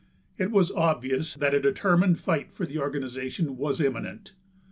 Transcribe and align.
It 0.39 0.49
was 0.49 0.71
obvious 0.71 1.35
that 1.35 1.53
a 1.53 1.59
determined 1.59 2.17
fight 2.17 2.51
for 2.51 2.65
the 2.65 2.79
organization 2.79 3.55
was 3.55 3.79
imminent. 3.79 4.33